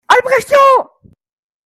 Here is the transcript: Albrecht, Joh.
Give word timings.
Albrecht, 0.07 0.49
Joh. 0.49 0.99